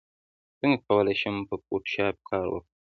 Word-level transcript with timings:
څنګه 0.59 0.77
کولی 0.87 1.15
شم 1.21 1.35
په 1.49 1.55
فوټوشاپ 1.63 2.15
کار 2.29 2.45
وکړم 2.49 2.67